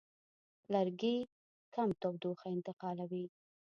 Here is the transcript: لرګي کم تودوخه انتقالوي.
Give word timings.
لرګي 0.73 1.15
کم 1.75 1.89
تودوخه 2.01 2.47
انتقالوي. 2.55 3.25